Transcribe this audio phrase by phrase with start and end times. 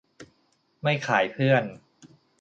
[0.81, 1.63] ไม่ขายเพื่อน